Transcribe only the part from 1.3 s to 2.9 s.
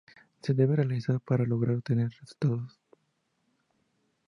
lograr obtener mejores resultados.